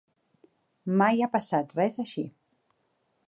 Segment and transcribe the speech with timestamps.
[1.01, 2.23] Mai ha passat res així.